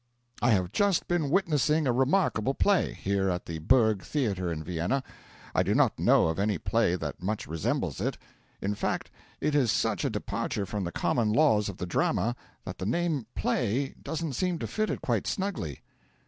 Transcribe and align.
I 0.41 0.49
have 0.49 0.71
just 0.71 1.07
been 1.07 1.29
witnessing 1.29 1.85
a 1.85 1.91
remarkable 1.93 2.55
play, 2.55 2.93
here 2.95 3.29
at 3.29 3.45
the 3.45 3.59
Burg 3.59 4.01
Theatre 4.01 4.51
in 4.51 4.63
Vienna. 4.63 5.03
I 5.53 5.61
do 5.61 5.75
not 5.75 5.99
know 5.99 6.27
of 6.27 6.39
any 6.39 6.57
play 6.57 6.95
that 6.95 7.21
much 7.21 7.45
resembles 7.45 8.01
it. 8.01 8.17
In 8.63 8.73
fact, 8.73 9.11
it 9.39 9.53
is 9.53 9.71
such 9.71 10.03
a 10.03 10.09
departure 10.09 10.65
from 10.65 10.85
the 10.85 10.91
common 10.91 11.31
laws 11.31 11.69
of 11.69 11.77
the 11.77 11.85
drama 11.85 12.35
that 12.65 12.79
the 12.79 12.85
name 12.87 13.27
'play' 13.35 13.93
doesn't 14.01 14.33
seem 14.33 14.57
to 14.57 14.65
fit 14.65 14.89
it 14.89 15.01
quite 15.01 15.27
snugly. 15.27 15.83